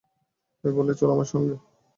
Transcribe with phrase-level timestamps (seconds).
[0.63, 1.55] তাই বললে, চলো আমার সঙ্গে।